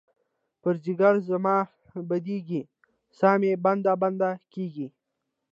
پر 0.61 0.73
ځیګــر 0.83 1.15
زما 1.29 1.57
بیدیږې، 2.09 2.61
سا 3.17 3.29
مې 3.41 3.51
بنده، 3.63 3.93
بنده 4.01 4.29
کیږې 4.53 4.87